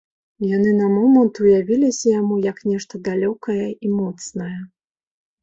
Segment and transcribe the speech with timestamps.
[0.51, 4.53] Яны на момант уявіліся яму як нешта далёкае і моцнае.